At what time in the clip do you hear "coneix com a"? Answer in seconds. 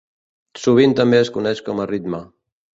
1.37-1.89